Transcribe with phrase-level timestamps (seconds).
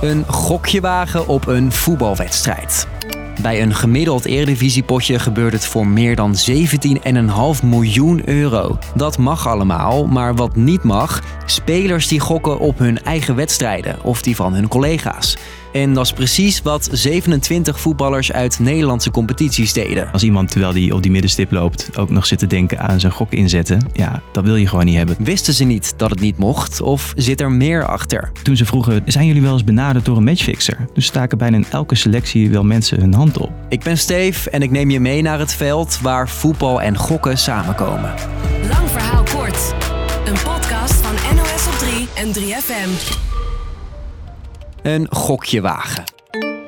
[0.00, 2.86] Een gokje wagen op een voetbalwedstrijd.
[3.42, 8.78] Bij een gemiddeld eredivisiepotje gebeurt het voor meer dan 17,5 miljoen euro.
[8.94, 14.22] Dat mag allemaal, maar wat niet mag, spelers die gokken op hun eigen wedstrijden of
[14.22, 15.36] die van hun collega's.
[15.72, 20.12] En dat is precies wat 27 voetballers uit Nederlandse competities deden.
[20.12, 23.12] Als iemand terwijl hij op die middenstip loopt ook nog zit te denken aan zijn
[23.12, 25.16] gok inzetten, ja, dat wil je gewoon niet hebben.
[25.18, 28.32] Wisten ze niet dat het niet mocht of zit er meer achter?
[28.42, 30.88] Toen ze vroegen, zijn jullie wel eens benaderd door een matchfixer?
[30.94, 33.50] Dus staken bijna in elke selectie wel mensen hun hand op.
[33.68, 37.38] Ik ben Steve en ik neem je mee naar het veld waar voetbal en gokken
[37.38, 38.14] samenkomen.
[38.68, 39.74] Lang verhaal kort.
[40.24, 43.28] Een podcast van NOS op 3 en 3FM.
[44.82, 46.04] Een gokje wagen.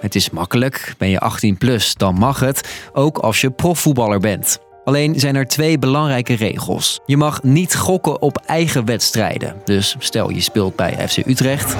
[0.00, 4.58] Het is makkelijk, ben je 18 plus, dan mag het, ook als je profvoetballer bent.
[4.84, 7.00] Alleen zijn er twee belangrijke regels.
[7.06, 9.54] Je mag niet gokken op eigen wedstrijden.
[9.64, 11.76] Dus stel je speelt bij FC Utrecht.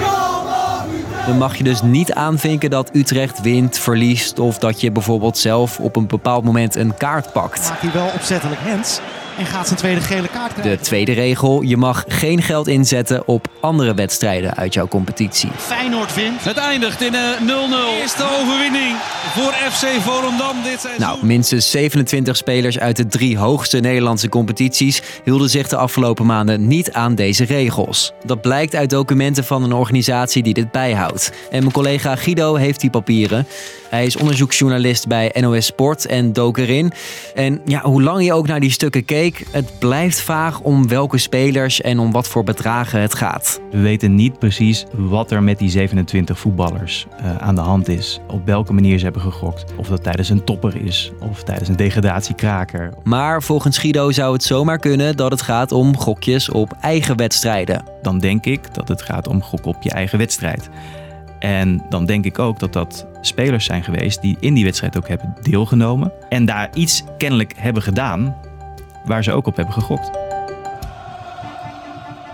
[1.25, 5.79] Dan mag je dus niet aanvinken dat Utrecht wint, verliest of dat je bijvoorbeeld zelf
[5.79, 7.69] op een bepaald moment een kaart pakt.
[7.69, 8.99] Maakt hij wel opzettelijk hands
[9.37, 10.77] en gaat zijn tweede gele kaart krijgen.
[10.77, 15.49] De tweede regel, je mag geen geld inzetten op andere wedstrijden uit jouw competitie.
[15.57, 16.43] Feyenoord wint.
[16.43, 18.01] Het eindigt in een 0-0.
[18.01, 18.95] Eerste overwinning
[19.33, 21.01] voor FC Volendam dit seizoen.
[21.05, 26.67] Nou, minstens 27 spelers uit de drie hoogste Nederlandse competities hielden zich de afgelopen maanden
[26.67, 28.11] niet aan deze regels.
[28.25, 31.31] Dat blijkt uit documenten van een organisatie die dit bijhoudt.
[31.51, 33.47] En mijn collega Guido heeft die papieren.
[33.89, 36.91] Hij is onderzoeksjournalist bij NOS Sport en dook erin.
[37.35, 41.17] En ja, hoe lang je ook naar die stukken keek, het blijft vaag om welke
[41.17, 43.61] spelers en om wat voor bedragen het gaat.
[43.71, 48.19] We weten niet precies wat er met die 27 voetballers uh, aan de hand is.
[48.27, 49.73] Op welke manier ze hebben gegokt.
[49.77, 52.93] Of dat tijdens een topper is of tijdens een degradatiekraker.
[53.03, 57.83] Maar volgens Guido zou het zomaar kunnen dat het gaat om gokjes op eigen wedstrijden.
[58.01, 60.69] Dan denk ik dat het gaat om gok op je eigen wedstrijd.
[61.39, 65.07] En dan denk ik ook dat dat spelers zijn geweest die in die wedstrijd ook
[65.07, 66.11] hebben deelgenomen.
[66.29, 68.35] En daar iets kennelijk hebben gedaan
[69.05, 70.09] waar ze ook op hebben gegokt.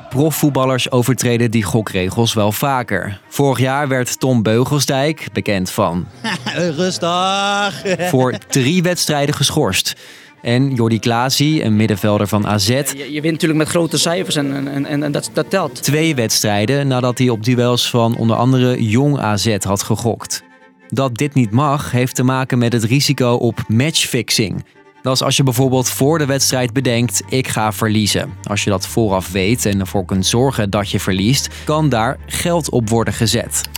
[0.10, 3.20] Profvoetballers overtreden die gokregels wel vaker.
[3.28, 6.08] Vorig jaar werd Tom Beugelsdijk, bekend van.
[6.78, 7.84] Rustig.
[8.12, 9.96] voor drie wedstrijden geschorst.
[10.42, 12.68] En Jordi Klaasie, een middenvelder van AZ.
[12.68, 15.84] Je, je wint natuurlijk met grote cijfers en, en, en, en dat, dat telt.
[15.84, 20.44] Twee wedstrijden nadat hij op duels van onder andere Jong AZ had gegokt.
[20.88, 24.64] Dat dit niet mag, heeft te maken met het risico op matchfixing.
[25.02, 28.30] Dat is als je bijvoorbeeld voor de wedstrijd bedenkt: ik ga verliezen.
[28.44, 32.70] Als je dat vooraf weet en ervoor kunt zorgen dat je verliest, kan daar geld
[32.70, 33.70] op worden gezet.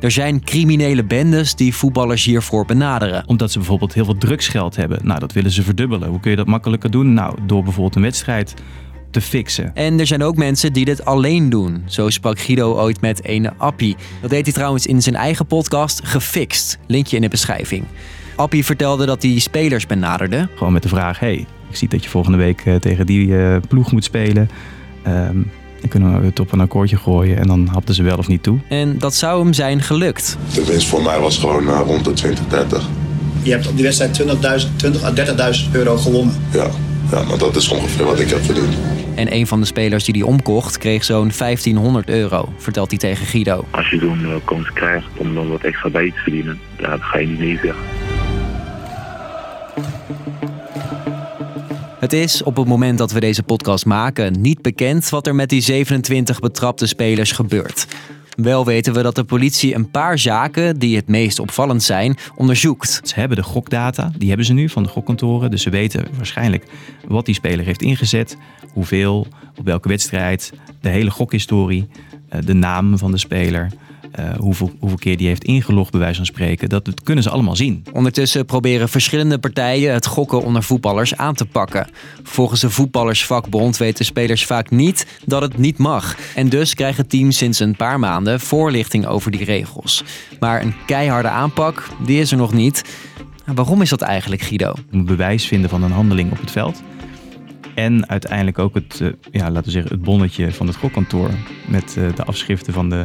[0.00, 3.22] Er zijn criminele bendes die voetballers hiervoor benaderen.
[3.26, 4.98] Omdat ze bijvoorbeeld heel veel drugsgeld hebben.
[5.02, 6.08] Nou, dat willen ze verdubbelen.
[6.08, 7.14] Hoe kun je dat makkelijker doen?
[7.14, 8.54] Nou, door bijvoorbeeld een wedstrijd
[9.10, 9.74] te fixen.
[9.74, 11.82] En er zijn ook mensen die dit alleen doen.
[11.86, 13.96] Zo sprak Guido ooit met ene Appie.
[14.20, 16.78] Dat deed hij trouwens in zijn eigen podcast Gefixt.
[16.86, 17.84] Linkje in de beschrijving.
[18.36, 20.48] Appie vertelde dat hij spelers benaderde.
[20.54, 23.56] Gewoon met de vraag: hey, ik zie dat je volgende week uh, tegen die uh,
[23.68, 24.50] ploeg moet spelen.
[25.06, 25.50] Um,
[25.80, 28.42] dan kunnen we het op een akkoordje gooien en dan hapten ze wel of niet
[28.42, 28.58] toe.
[28.68, 30.36] En dat zou hem zijn gelukt.
[30.54, 32.88] De winst voor mij was gewoon uh, rond de 20, 30.
[33.42, 36.34] Je hebt op die wedstrijd 20, 20 à 30.000 euro gewonnen.
[36.52, 36.70] Ja,
[37.10, 38.74] ja, maar dat is ongeveer wat ik heb verdiend.
[39.14, 43.26] En een van de spelers die die omkocht kreeg zo'n 1500 euro, vertelt hij tegen
[43.26, 43.64] Guido.
[43.70, 47.18] Als je zo'n uh, kans krijgt om dan wat extra bij te verdienen, dan ga
[47.18, 47.82] je niet nee zeggen.
[52.04, 55.48] Het is op het moment dat we deze podcast maken niet bekend wat er met
[55.48, 57.86] die 27 betrapte spelers gebeurt.
[58.36, 63.00] Wel weten we dat de politie een paar zaken die het meest opvallend zijn, onderzoekt.
[63.02, 65.50] Ze hebben de gokdata, die hebben ze nu van de gokkantoren.
[65.50, 66.66] Dus ze weten waarschijnlijk
[67.08, 68.36] wat die speler heeft ingezet,
[68.72, 69.26] hoeveel,
[69.58, 71.88] op welke wedstrijd, de hele gokhistorie,
[72.44, 73.70] de naam van de speler.
[74.18, 76.68] Uh, hoeveel, hoeveel keer die heeft ingelogd, bij wijze van spreken.
[76.68, 77.84] Dat, dat kunnen ze allemaal zien.
[77.92, 81.88] Ondertussen proberen verschillende partijen het gokken onder voetballers aan te pakken.
[82.22, 86.16] Volgens de voetballersvakbond weten spelers vaak niet dat het niet mag.
[86.34, 90.04] En dus krijgen teams sinds een paar maanden voorlichting over die regels.
[90.40, 92.84] Maar een keiharde aanpak, die is er nog niet.
[93.54, 94.72] Waarom is dat eigenlijk, Guido?
[94.90, 96.82] Moet bewijs vinden van een handeling op het veld.
[97.74, 101.30] En uiteindelijk ook het, uh, ja, laten we zeggen, het bonnetje van het gokkantoor.
[101.68, 103.04] Met uh, de afschriften van de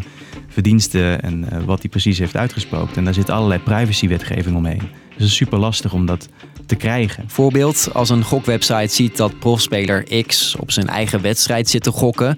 [0.50, 2.96] verdiensten en uh, wat hij precies heeft uitgesproken.
[2.96, 4.82] En daar zit allerlei privacywetgeving omheen.
[5.14, 6.30] het is super lastig om dat
[6.70, 7.24] te krijgen.
[7.28, 12.38] Voorbeeld, als een gokwebsite ziet dat profspeler X op zijn eigen wedstrijd zit te gokken,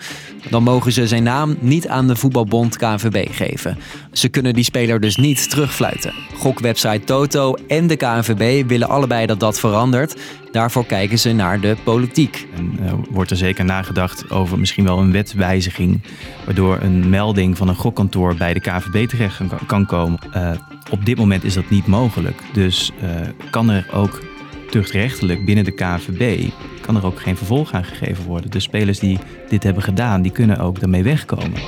[0.49, 3.77] dan mogen ze zijn naam niet aan de voetbalbond KNVB geven.
[4.11, 6.13] Ze kunnen die speler dus niet terugfluiten.
[6.37, 10.15] Gokwebsite Toto en de KNVB willen allebei dat dat verandert.
[10.51, 12.47] Daarvoor kijken ze naar de politiek.
[12.55, 16.01] En uh, wordt er zeker nagedacht over misschien wel een wetwijziging,
[16.45, 20.19] waardoor een melding van een gokkantoor bij de KNVB terecht kan komen.
[20.35, 20.51] Uh,
[20.89, 22.41] op dit moment is dat niet mogelijk.
[22.53, 23.09] Dus uh,
[23.49, 24.21] kan er ook
[24.69, 26.49] tuchtrechtelijk binnen de KNVB
[26.81, 28.51] kan er ook geen vervolg aan gegeven worden.
[28.51, 29.19] De spelers die
[29.49, 31.59] dit hebben gedaan, die kunnen ook daarmee wegkomen.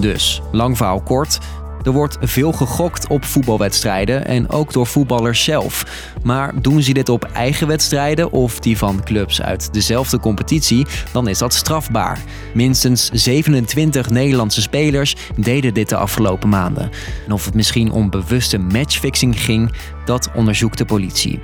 [0.00, 1.38] Dus, lang verhaal kort.
[1.84, 5.84] Er wordt veel gegokt op voetbalwedstrijden en ook door voetballers zelf.
[6.22, 11.28] Maar doen ze dit op eigen wedstrijden of die van clubs uit dezelfde competitie, dan
[11.28, 12.18] is dat strafbaar.
[12.54, 16.90] Minstens 27 Nederlandse spelers deden dit de afgelopen maanden.
[17.26, 19.72] En of het misschien om bewuste matchfixing ging,
[20.04, 21.40] dat onderzoekt de politie.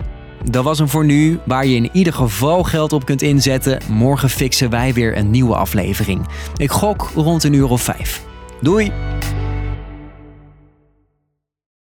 [0.51, 3.81] Dat was hem voor nu, waar je in ieder geval geld op kunt inzetten.
[3.89, 6.27] Morgen fixen wij weer een nieuwe aflevering.
[6.57, 8.23] Ik gok rond een uur of vijf.
[8.61, 9.14] Doei!